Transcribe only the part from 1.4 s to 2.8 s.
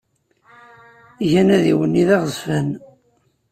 adiwenni d aɣezfan.